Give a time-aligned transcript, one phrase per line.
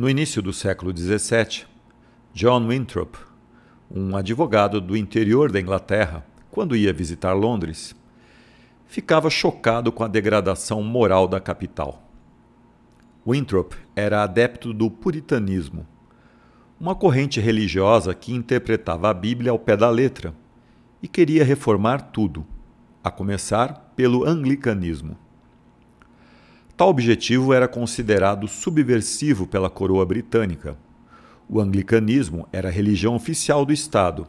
[0.00, 1.66] No início do século XVII,
[2.32, 3.18] John Winthrop,
[3.90, 7.94] um advogado do interior da Inglaterra, quando ia visitar Londres,
[8.86, 12.02] ficava chocado com a degradação moral da capital.
[13.26, 15.86] Winthrop era adepto do puritanismo,
[16.80, 20.32] uma corrente religiosa que interpretava a Bíblia ao pé da letra
[21.02, 22.46] e queria reformar tudo,
[23.04, 25.14] a começar pelo anglicanismo.
[26.80, 30.78] Tal objetivo era considerado subversivo pela coroa britânica.
[31.46, 34.26] O anglicanismo era a religião oficial do Estado,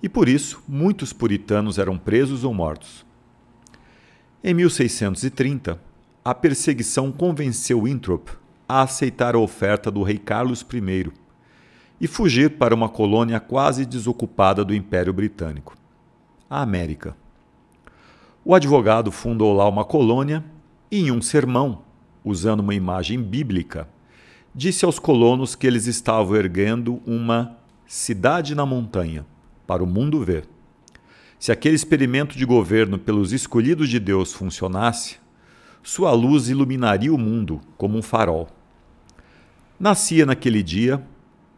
[0.00, 3.04] e por isso muitos puritanos eram presos ou mortos.
[4.44, 5.80] Em 1630,
[6.24, 8.28] a perseguição convenceu Winthrop
[8.68, 11.10] a aceitar a oferta do rei Carlos I
[12.00, 15.76] e fugir para uma colônia quase desocupada do Império Britânico,
[16.48, 17.16] a América.
[18.44, 20.53] O advogado fundou lá uma colônia
[20.98, 21.82] em um sermão,
[22.24, 23.88] usando uma imagem bíblica,
[24.54, 29.26] disse aos colonos que eles estavam erguendo uma cidade na montanha
[29.66, 30.46] para o mundo ver.
[31.38, 35.16] Se aquele experimento de governo pelos escolhidos de Deus funcionasse,
[35.82, 38.48] sua luz iluminaria o mundo como um farol.
[39.78, 41.04] Nascia naquele dia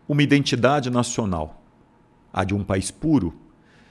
[0.08, 1.62] uma identidade nacional,
[2.32, 3.34] a de um país puro,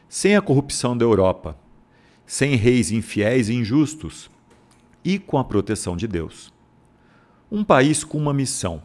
[0.10, 1.58] sem a corrupção da Europa,
[2.26, 4.30] sem reis infiéis e injustos,
[5.06, 6.52] e com a proteção de Deus.
[7.52, 8.82] Um país com uma missão,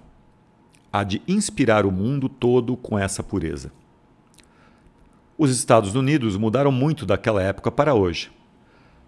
[0.93, 3.73] a de inspirar o mundo todo com essa pureza.
[5.39, 8.31] Os Estados Unidos mudaram muito daquela época para hoje,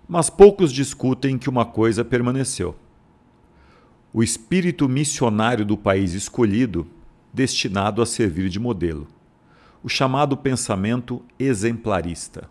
[0.08, 2.74] mas poucos discutem que uma coisa permaneceu.
[4.14, 6.86] O espírito missionário do país escolhido,
[7.32, 9.06] destinado a servir de modelo,
[9.82, 12.48] o chamado pensamento exemplarista.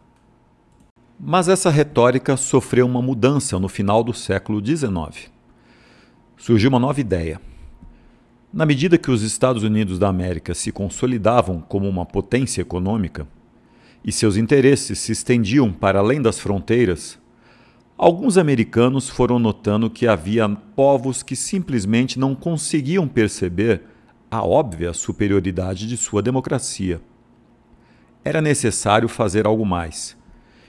[1.24, 5.30] Mas essa retórica sofreu uma mudança no final do século XIX.
[6.36, 7.40] Surgiu uma nova ideia.
[8.52, 13.28] Na medida que os Estados Unidos da América se consolidavam como uma potência econômica
[14.04, 17.20] e seus interesses se estendiam para além das fronteiras,
[17.96, 23.84] alguns americanos foram notando que havia povos que simplesmente não conseguiam perceber
[24.32, 27.00] a óbvia superioridade de sua democracia.
[28.26, 30.20] Era necessário fazer algo mais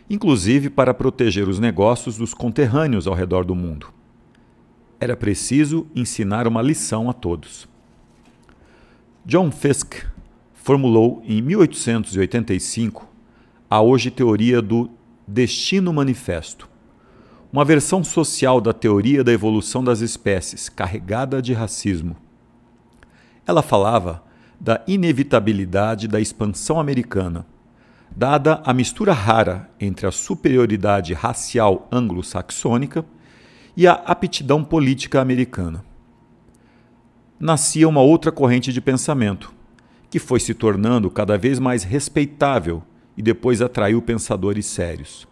[0.09, 3.89] inclusive para proteger os negócios dos conterrâneos ao redor do mundo.
[5.01, 7.69] Era preciso ensinar uma lição a todos.
[9.25, 10.07] John Fiske
[10.53, 13.09] formulou em 1885
[13.69, 14.91] a hoje teoria do
[15.27, 16.69] Destino Manifesto,
[17.53, 22.17] uma versão social da teoria da evolução das espécies, carregada de racismo.
[23.47, 24.23] Ela falava
[24.61, 27.47] da inevitabilidade da expansão americana
[28.17, 33.05] dada a mistura rara entre a superioridade racial anglo-saxônica
[33.77, 35.85] e a aptidão política americana.
[37.41, 39.53] Nascia uma outra corrente de pensamento,
[40.11, 42.83] que foi se tornando cada vez mais respeitável
[43.17, 45.27] e depois atraiu pensadores sérios.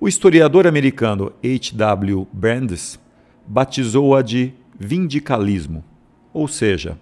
[0.00, 1.76] O historiador americano H.
[1.76, 2.26] W.
[2.32, 2.98] Brandes
[3.46, 5.84] batizou-a de vindicalismo,
[6.32, 6.98] ou seja,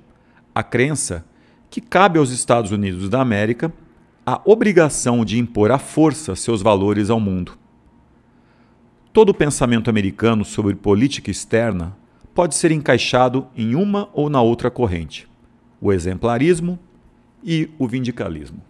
[0.54, 1.24] a crença
[1.70, 3.72] que cabe aos Estados Unidos da América
[4.24, 7.58] a obrigação de impor à força seus valores ao mundo.
[9.12, 11.96] Todo pensamento americano sobre política externa
[12.34, 15.28] pode ser encaixado em uma ou na outra corrente:
[15.80, 16.78] o exemplarismo
[17.42, 18.69] e o vindicalismo.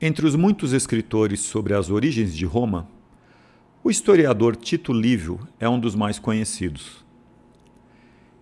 [0.00, 2.86] Entre os muitos escritores sobre as origens de Roma,
[3.82, 7.04] o historiador Tito Livio é um dos mais conhecidos.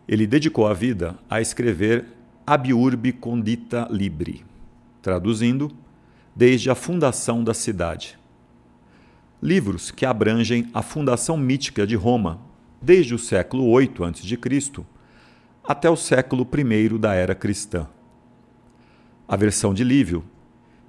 [0.06, 2.04] Ele dedicou a vida a escrever
[2.46, 4.44] Ab Urbi Condita Libri,
[5.00, 5.74] traduzindo,
[6.34, 8.18] desde a fundação da cidade.
[9.42, 12.38] Livros que abrangem a fundação mítica de Roma,
[12.82, 14.84] desde o século VIII a.C.
[15.64, 17.88] até o século I da era cristã.
[19.26, 20.22] A versão de Lívio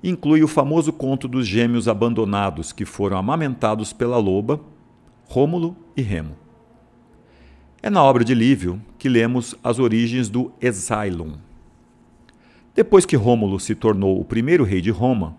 [0.03, 4.59] inclui o famoso conto dos gêmeos abandonados que foram amamentados pela loba,
[5.25, 6.35] Rômulo e Remo.
[7.81, 11.33] É na obra de Lívio que lemos as origens do Exilum.
[12.73, 15.35] Depois que Rômulo se tornou o primeiro rei de Roma,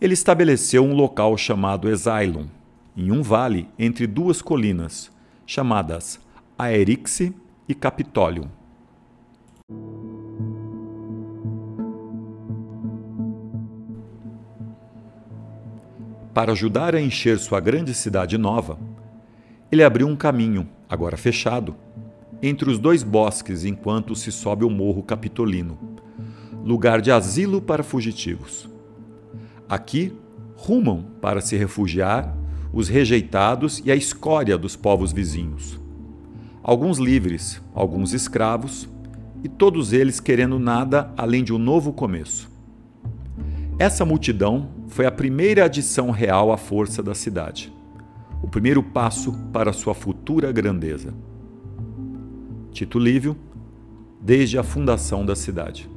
[0.00, 2.46] ele estabeleceu um local chamado Exilum,
[2.96, 5.10] em um vale entre duas colinas,
[5.46, 6.20] chamadas
[6.58, 7.34] Aerixe
[7.68, 8.48] e Capitolium.
[16.32, 18.78] Para ajudar a encher sua grande cidade nova,
[19.70, 21.74] ele abriu um caminho, agora fechado,
[22.42, 25.78] entre os dois bosques enquanto se sobe o Morro Capitolino,
[26.64, 28.68] lugar de asilo para fugitivos.
[29.68, 30.16] Aqui
[30.56, 32.34] rumam para se refugiar
[32.72, 35.78] os rejeitados e a escória dos povos vizinhos.
[36.62, 38.88] Alguns livres, alguns escravos,
[39.42, 42.50] e todos eles querendo nada além de um novo começo.
[43.78, 44.68] Essa multidão
[44.98, 47.72] foi a primeira adição real à força da cidade,
[48.42, 51.14] o primeiro passo para sua futura grandeza.
[52.72, 53.36] Tito Lívio,
[54.20, 55.88] desde a fundação da cidade.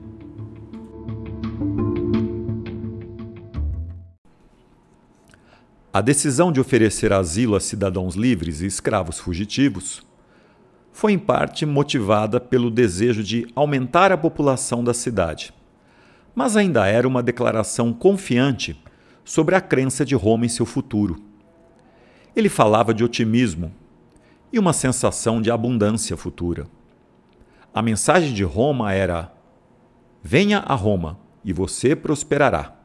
[5.92, 10.06] A decisão de oferecer asilo a cidadãos livres e escravos fugitivos
[10.92, 15.52] foi em parte motivada pelo desejo de aumentar a população da cidade,
[16.36, 18.80] mas ainda era uma declaração confiante
[19.24, 21.22] sobre a crença de Roma em seu futuro.
[22.36, 23.74] Ele falava de otimismo
[24.52, 26.68] e uma sensação de abundância futura.
[27.74, 29.34] A mensagem de Roma era:
[30.22, 32.76] Venha a Roma e você prosperará.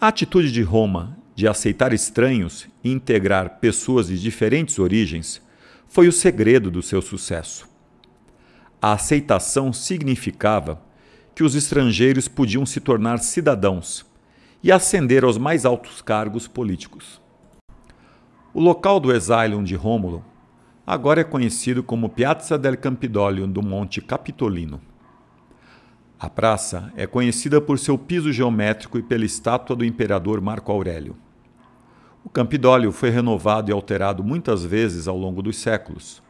[0.00, 5.42] A atitude de Roma de aceitar estranhos e integrar pessoas de diferentes origens
[5.86, 7.68] foi o segredo do seu sucesso.
[8.80, 10.82] A aceitação significava
[11.34, 14.06] que os estrangeiros podiam se tornar cidadãos
[14.66, 17.22] e ascender aos mais altos cargos políticos.
[18.52, 20.24] O local do exílio de Rômulo
[20.84, 24.80] agora é conhecido como Piazza del Campidoglio do Monte Capitolino.
[26.18, 31.16] A praça é conhecida por seu piso geométrico e pela estátua do imperador Marco Aurélio.
[32.24, 36.20] O Campidólio foi renovado e alterado muitas vezes ao longo dos séculos.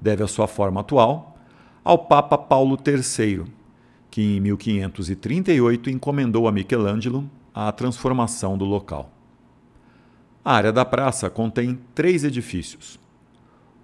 [0.00, 1.36] Deve a sua forma atual
[1.82, 3.42] ao Papa Paulo III,
[4.08, 9.10] que em 1538 encomendou a Michelangelo a transformação do local.
[10.44, 12.98] A área da praça contém três edifícios: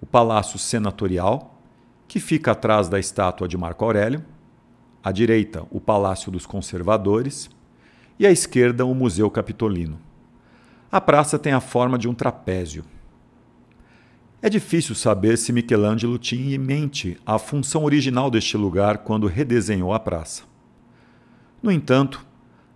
[0.01, 1.59] o Palácio Senatorial,
[2.07, 4.25] que fica atrás da estátua de Marco Aurélio,
[5.03, 7.49] à direita, o Palácio dos Conservadores
[8.17, 9.99] e à esquerda, o Museu Capitolino.
[10.91, 12.83] A praça tem a forma de um trapézio.
[14.41, 19.93] É difícil saber se Michelangelo tinha em mente a função original deste lugar quando redesenhou
[19.93, 20.43] a praça.
[21.61, 22.25] No entanto,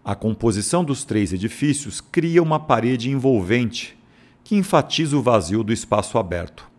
[0.04, 3.98] a composição dos três edifícios cria uma parede envolvente
[4.44, 6.70] que enfatiza o vazio do espaço aberto,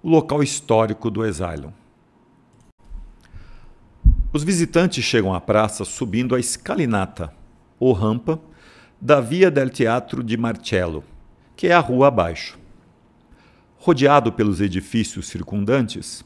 [0.00, 1.72] o local histórico do Exilum.
[4.32, 7.32] Os visitantes chegam à praça subindo a escalinata,
[7.80, 8.38] ou rampa,
[9.00, 11.02] da Via del Teatro di Marcello,
[11.56, 12.56] que é a rua abaixo.
[13.76, 16.24] Rodeado pelos edifícios circundantes,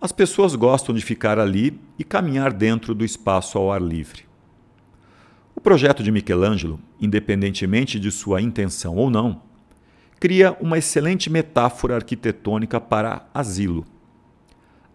[0.00, 4.24] as pessoas gostam de ficar ali e caminhar dentro do espaço ao ar livre.
[5.64, 9.40] Projeto de Michelangelo, independentemente de sua intenção ou não,
[10.20, 13.82] cria uma excelente metáfora arquitetônica para asilo.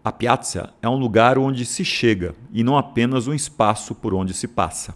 [0.04, 4.32] A piazza é um lugar onde se chega e não apenas um espaço por onde
[4.32, 4.94] se passa.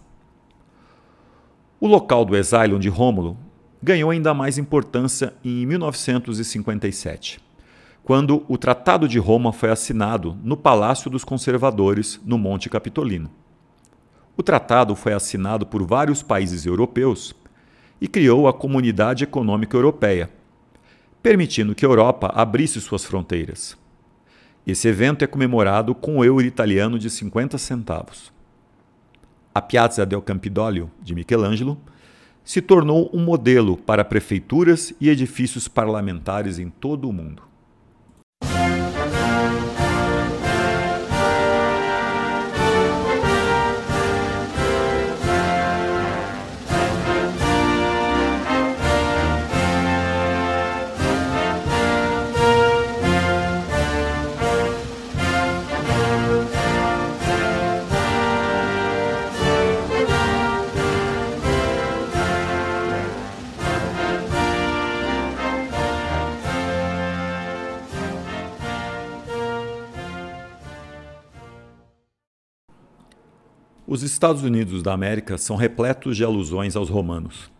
[1.80, 3.36] O local do exílio de Rômulo
[3.82, 7.40] ganhou ainda mais importância em 1957,
[8.04, 13.28] quando o Tratado de Roma foi assinado no Palácio dos Conservadores, no Monte Capitolino.
[14.36, 17.34] O tratado foi assinado por vários países europeus
[18.00, 20.30] e criou a Comunidade Econômica Europeia,
[21.22, 23.76] permitindo que a Europa abrisse suas fronteiras.
[24.66, 28.34] Esse evento é comemorado com o euro italiano de 50 centavos
[29.54, 31.78] a Piazza del Campidoglio, de Michelangelo,
[32.42, 37.42] se tornou um modelo para prefeituras e edifícios parlamentares em todo o mundo.
[73.86, 77.50] Os Estados Unidos da América são repletos de alusões aos romanos.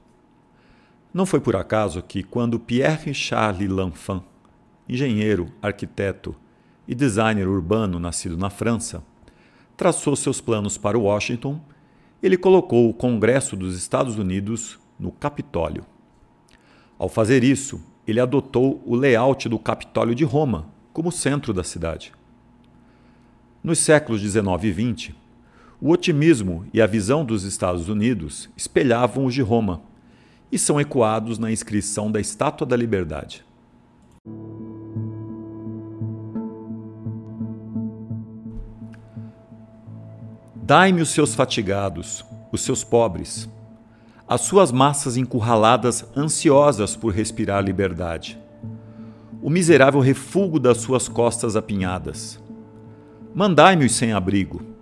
[1.13, 4.23] Não foi por acaso que, quando Pierre Charles L'Enfant,
[4.89, 6.35] engenheiro, arquiteto
[6.89, 9.05] e designer urbano nascido na França,
[9.77, 11.61] traçou seus planos para Washington,
[12.23, 15.85] ele colocou o Congresso dos Estados Unidos no Capitólio.
[16.99, 22.15] Ao fazer isso, ele adotou o layout do Capitólio de Roma como centro da cidade.
[23.63, 25.24] Nos séculos 19 e 20,
[25.81, 29.83] o otimismo e a visão dos Estados Unidos espelhavam os de Roma
[30.51, 33.45] e são ecoados na inscrição da Estátua da Liberdade.
[40.55, 43.49] Dai-me os seus fatigados, os seus pobres,
[44.27, 48.41] as suas massas encurraladas ansiosas por respirar liberdade,
[49.43, 52.41] o miserável refúgio das suas costas apinhadas.
[53.35, 54.74] Mandai-me os sem-abrigo,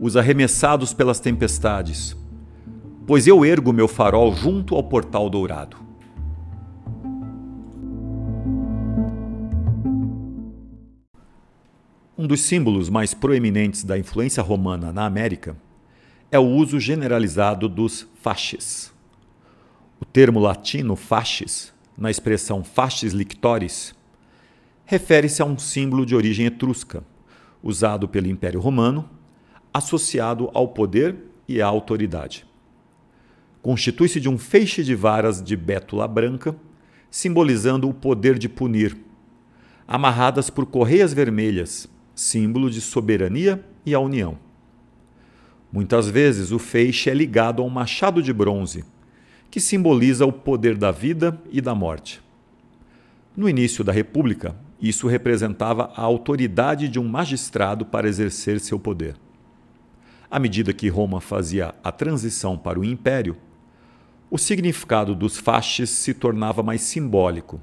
[0.00, 2.16] os arremessados pelas tempestades,
[3.06, 5.76] pois eu ergo meu farol junto ao portal dourado.
[12.16, 15.56] Um dos símbolos mais proeminentes da influência romana na América
[16.30, 18.92] é o uso generalizado dos fasces.
[20.00, 23.94] O termo latino fasces, na expressão fasces lictores,
[24.84, 27.04] refere-se a um símbolo de origem etrusca,
[27.62, 29.08] usado pelo Império Romano
[29.72, 31.16] associado ao poder
[31.48, 32.46] e à autoridade.
[33.62, 36.54] Constitui-se de um feixe de varas de bétula branca,
[37.10, 38.96] simbolizando o poder de punir,
[39.86, 44.38] amarradas por correias vermelhas, símbolo de soberania e a união.
[45.72, 48.84] Muitas vezes o feixe é ligado a um machado de bronze,
[49.50, 52.22] que simboliza o poder da vida e da morte.
[53.36, 59.16] No início da República, isso representava a autoridade de um magistrado para exercer seu poder.
[60.30, 63.36] À medida que Roma fazia a transição para o império,
[64.30, 67.58] o significado dos fasces se tornava mais simbólico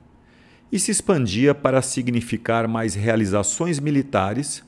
[0.72, 4.64] e se expandia para significar mais realizações militares,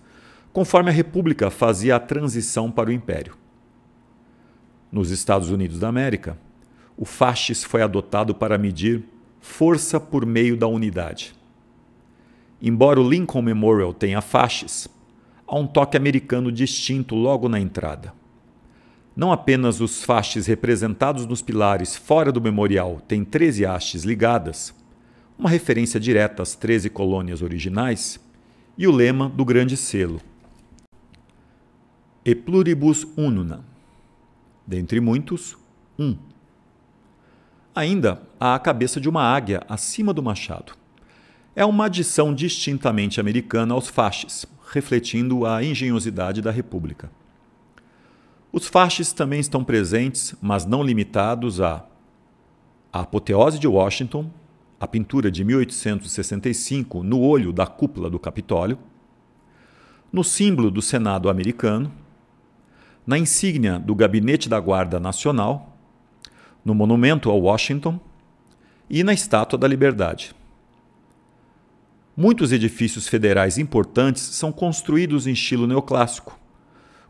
[0.53, 3.35] conforme a República fazia a transição para o império.
[4.91, 6.37] Nos Estados Unidos da América,
[6.95, 9.03] o fasces foi adotado para medir
[9.41, 11.35] força por meio da unidade.
[12.61, 14.87] Embora o Lincoln Memorial tenha fasces,
[15.47, 18.13] há um toque americano distinto logo na entrada.
[19.15, 24.75] Não apenas os fastes representados nos pilares fora do memorial têm 13 hastes ligadas,
[25.39, 28.19] uma referência direta às 13 colônias originais,
[28.77, 30.21] e o lema do grande selo.
[32.23, 33.63] E pluribus ununa.
[34.67, 35.57] Dentre muitos,
[35.97, 36.15] um.
[37.73, 40.73] Ainda há a cabeça de uma águia acima do machado.
[41.55, 47.09] É uma adição distintamente americana aos fasces, refletindo a engenhosidade da República.
[48.51, 51.85] Os fasces também estão presentes, mas não limitados a
[52.91, 54.29] a apoteose de Washington,
[54.79, 58.77] a pintura de 1865 no olho da cúpula do Capitólio,
[60.11, 61.91] no símbolo do Senado americano,
[63.05, 65.77] na insígnia do Gabinete da Guarda Nacional,
[66.63, 67.99] no monumento ao Washington
[68.89, 70.35] e na Estátua da Liberdade.
[72.19, 76.39] Muitos edifícios federais importantes são construídos em estilo neoclássico,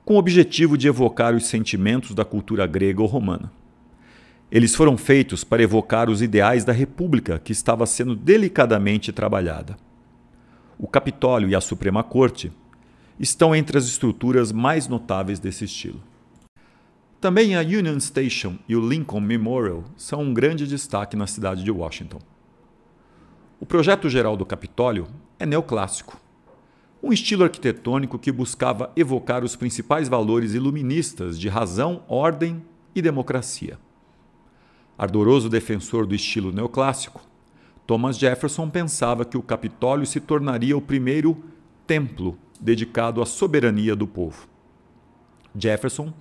[0.03, 3.49] com o objetivo de evocar os sentimentos da cultura grega ou romana.
[4.51, 9.77] Eles foram feitos para evocar os ideais da república que estava sendo delicadamente trabalhada.
[10.77, 12.51] O Capitólio e a Suprema Corte
[13.17, 16.03] estão entre as estruturas mais notáveis desse estilo.
[17.21, 21.71] Também a Union Station e o Lincoln Memorial são um grande destaque na cidade de
[21.71, 22.19] Washington.
[23.59, 25.07] O projeto geral do Capitólio
[25.39, 26.19] é neoclássico,
[27.01, 33.79] um estilo arquitetônico que buscava evocar os principais valores iluministas de razão, ordem e democracia.
[34.95, 37.19] Ardoroso defensor do estilo neoclássico,
[37.87, 41.35] Thomas Jefferson pensava que o Capitólio se tornaria o primeiro
[41.87, 44.47] templo dedicado à soberania do povo.
[45.55, 46.13] Jefferson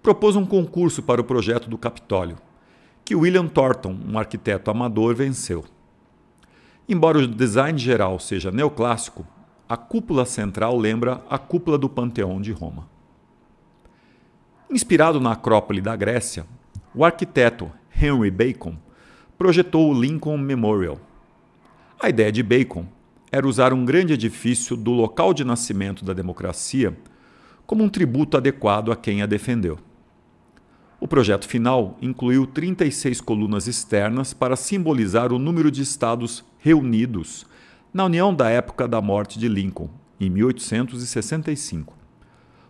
[0.00, 2.36] propôs um concurso para o projeto do Capitólio,
[3.04, 5.64] que William Thornton, um arquiteto amador, venceu.
[6.88, 9.26] Embora o design geral seja neoclássico,
[9.68, 12.88] a cúpula central lembra a cúpula do Panteão de Roma.
[14.70, 16.46] Inspirado na Acrópole da Grécia,
[16.94, 18.76] o arquiteto Henry Bacon
[19.36, 21.00] projetou o Lincoln Memorial.
[22.00, 22.86] A ideia de Bacon
[23.32, 26.96] era usar um grande edifício do local de nascimento da democracia
[27.66, 29.76] como um tributo adequado a quem a defendeu.
[30.98, 37.46] O projeto final incluiu 36 colunas externas para simbolizar o número de estados reunidos
[37.92, 41.94] na união da época da morte de Lincoln, em 1865.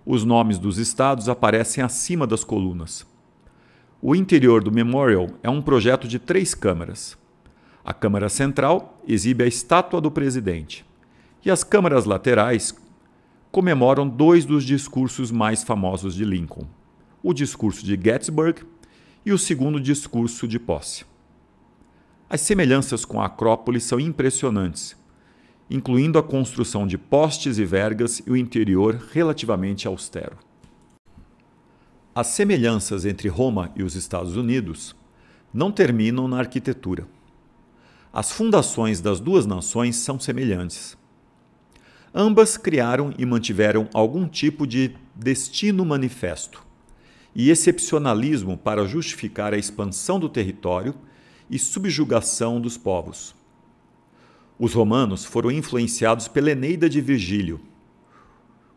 [0.04, 3.04] os nomes dos estados aparecem acima das colunas.
[4.00, 7.18] O interior do Memorial é um projeto de três câmaras.
[7.84, 10.84] A Câmara Central exibe a estátua do presidente,
[11.44, 12.72] e as câmaras laterais
[13.50, 16.66] comemoram dois dos discursos mais famosos de Lincoln:
[17.28, 18.62] o discurso de Gettysburg
[19.24, 21.04] e o segundo discurso de posse.
[22.30, 24.96] As semelhanças com a Acrópole são impressionantes,
[25.68, 30.36] incluindo a construção de postes e vergas e o interior relativamente austero.
[32.14, 34.94] As semelhanças entre Roma e os Estados Unidos
[35.52, 37.08] não terminam na arquitetura.
[38.12, 40.96] As fundações das duas nações são semelhantes.
[42.14, 46.65] Ambas criaram e mantiveram algum tipo de destino manifesto
[47.38, 50.94] e excepcionalismo para justificar a expansão do território
[51.50, 53.34] e subjugação dos povos.
[54.58, 57.60] Os romanos foram influenciados pela Eneida de Virgílio.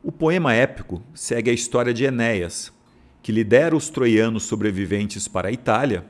[0.04, 2.74] O poema épico segue a história de Enéas,
[3.24, 6.06] que lidera os troianos sobreviventes para a Itália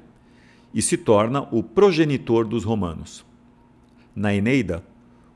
[0.73, 3.23] e se torna o progenitor dos romanos.
[4.15, 4.83] Na Eneida,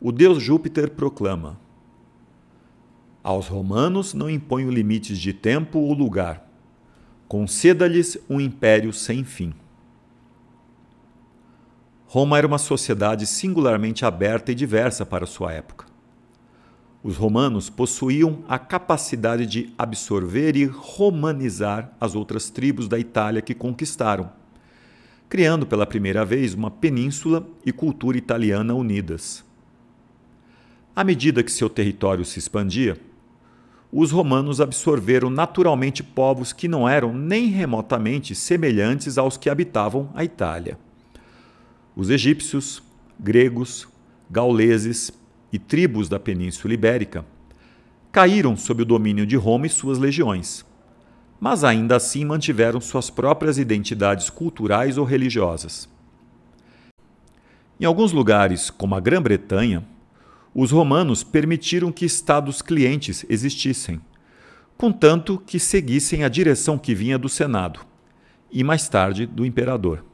[0.02, 1.60] o deus Júpiter proclama:
[3.24, 6.53] Aos romanos não imponho limites de tempo ou lugar.
[7.34, 9.56] Conceda-lhes um império sem fim.
[12.06, 15.88] Roma era uma sociedade singularmente aberta e diversa para sua época.
[17.02, 23.56] Os romanos possuíam a capacidade de absorver e romanizar as outras tribos da Itália que
[23.56, 24.32] conquistaram,
[25.28, 29.44] criando pela primeira vez uma península e cultura italiana unidas.
[30.96, 32.96] À medida que seu território se expandia,
[33.96, 40.24] os romanos absorveram naturalmente povos que não eram nem remotamente semelhantes aos que habitavam a
[40.24, 40.80] Itália.
[41.96, 42.82] Os egípcios,
[43.20, 43.88] gregos,
[44.32, 45.12] gauleses
[45.52, 47.24] e tribos da Península Ibérica
[48.12, 50.66] caíram sob o domínio de Roma e suas legiões,
[51.40, 55.88] mas ainda assim mantiveram suas próprias identidades culturais ou religiosas.
[57.80, 59.86] Em alguns lugares, como a Grã-Bretanha,
[60.54, 64.00] os romanos permitiram que estados clientes existissem,
[64.78, 67.80] contanto que seguissem a direção que vinha do Senado
[68.52, 70.06] e mais tarde do imperador.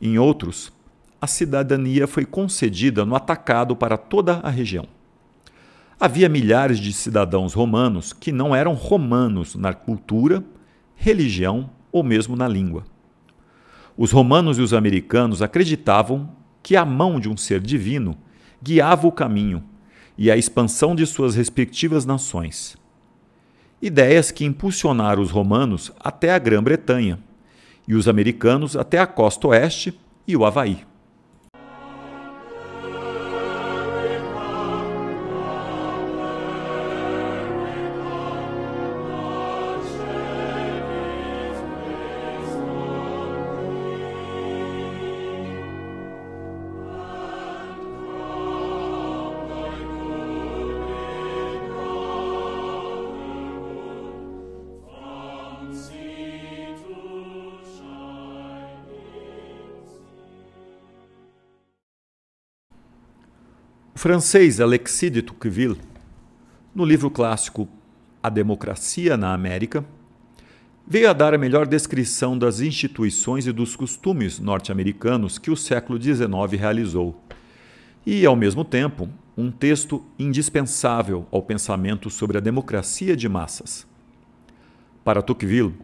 [0.00, 0.70] Em outros,
[1.20, 4.86] a cidadania foi concedida no atacado para toda a região.
[5.98, 10.44] Havia milhares de cidadãos romanos que não eram romanos na cultura,
[10.94, 12.84] religião ou mesmo na língua.
[13.96, 16.28] Os romanos e os americanos acreditavam
[16.62, 18.18] que a mão de um ser divino
[18.62, 19.62] guiava o caminho
[20.16, 22.76] e a expansão de suas respectivas nações.
[23.80, 27.18] Ideias que impulsionaram os romanos até a Grã-Bretanha
[27.86, 30.84] e os americanos até a costa oeste e o Havaí.
[64.06, 65.80] Francês Alexis de Tocqueville,
[66.72, 67.68] no livro clássico
[68.22, 69.84] A Democracia na América,
[70.86, 76.00] veio a dar a melhor descrição das instituições e dos costumes norte-americanos que o século
[76.00, 76.24] XIX
[76.56, 77.20] realizou,
[78.06, 83.88] e, ao mesmo tempo, um texto indispensável ao pensamento sobre a democracia de massas.
[85.02, 85.74] Para Tocqueville,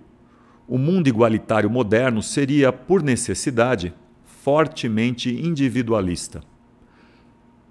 [0.68, 3.92] o mundo igualitário moderno seria, por necessidade,
[4.24, 6.51] fortemente individualista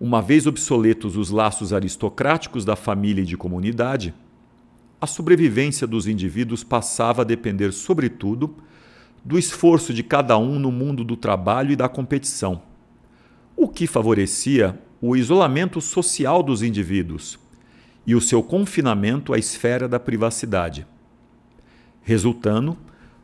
[0.02, 4.16] uma vez obsoletos os laços aristocráticos da família e de comunidade,
[5.00, 8.56] a sobrevivência dos indivíduos passava a depender, sobretudo,
[9.24, 12.64] do esforço de cada um no mundo do trabalho e da competição,
[13.56, 17.38] o que favorecia o isolamento social dos indivíduos
[18.06, 20.84] e o seu confinamento à esfera da privacidade,
[22.02, 22.76] resultando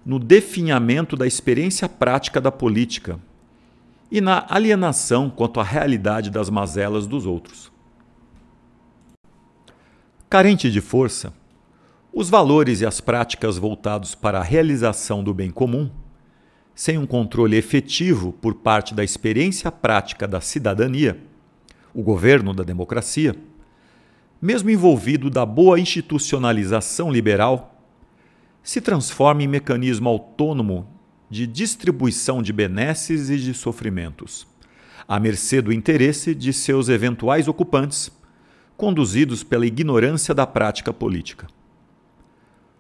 [0.06, 3.20] no definhamento da experiência prática da política
[4.12, 7.72] e na alienação quanto à realidade das mazelas dos outros.
[10.30, 11.34] Carente de força,
[12.12, 15.90] os valores e as práticas voltados para a realização do bem comum,
[16.74, 21.20] sem um controle efetivo por parte da experiência prática da cidadania,
[21.94, 23.36] o governo da democracia,
[24.42, 27.82] mesmo envolvido da boa institucionalização liberal,
[28.62, 30.97] se transforma em mecanismo autônomo
[31.30, 34.48] de distribuição de benesses e de sofrimentos,
[35.08, 38.12] à mercê do interesse de seus eventuais ocupantes,
[38.76, 41.48] conduzidos pela ignorância da prática política.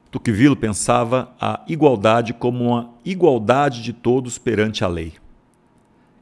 [0.09, 5.13] Tocqueville pensava a igualdade como uma igualdade de todos perante a lei.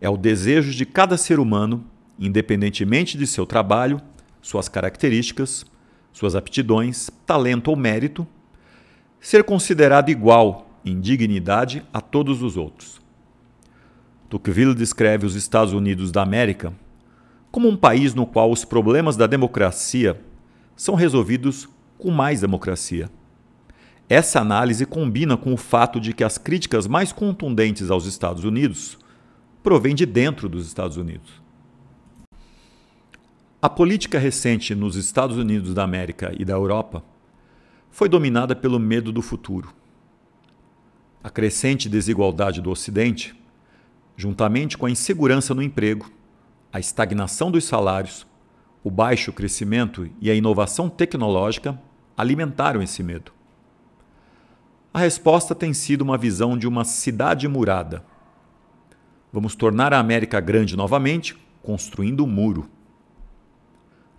[0.01, 1.85] É o desejo de cada ser humano,
[2.19, 4.01] independentemente de seu trabalho,
[4.41, 5.65] suas características,
[6.11, 8.25] suas aptidões, talento ou mérito,
[9.19, 13.01] ser considerado igual em dignidade a todos os outros.
[14.29, 16.73] Tocqueville descreve os Estados Unidos da América
[17.51, 20.21] como um país no qual os problemas da democracia
[20.75, 23.09] são resolvidos com mais democracia.
[24.09, 28.99] Essa análise combina com o fato de que as críticas mais contundentes aos Estados Unidos
[29.63, 31.41] provêm de dentro dos Estados Unidos.
[33.61, 37.03] A política recente nos Estados Unidos da América e da Europa
[37.89, 39.73] foi dominada pelo medo do futuro.
[41.25, 43.35] A crescente desigualdade do Ocidente,
[44.15, 46.11] juntamente com a insegurança no emprego,
[46.71, 48.27] a estagnação dos salários,
[48.83, 51.81] o baixo crescimento e a inovação tecnológica
[52.15, 53.31] alimentaram esse medo.
[54.93, 58.05] A resposta tem sido uma visão de uma cidade murada.
[59.33, 62.69] Vamos tornar a América grande novamente, construindo um muro.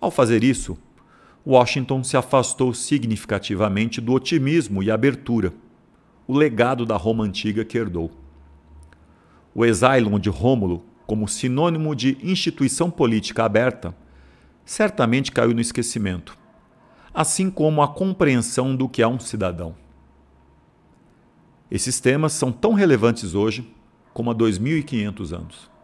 [0.00, 0.76] Ao fazer isso,
[1.46, 5.54] Washington se afastou significativamente do otimismo e abertura,
[6.26, 8.10] o legado da Roma antiga que herdou.
[9.54, 13.94] O exílio de Rômulo, como sinônimo de instituição política aberta,
[14.64, 16.36] certamente caiu no esquecimento,
[17.14, 19.74] assim como a compreensão do que é um cidadão.
[21.70, 23.72] Esses temas são tão relevantes hoje
[24.12, 25.75] como há 2.500 anos.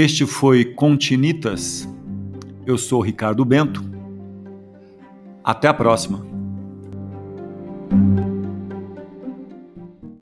[0.00, 1.88] Este foi Continitas.
[2.68, 3.82] Eu sou Ricardo Bento.
[5.42, 6.37] Até a próxima.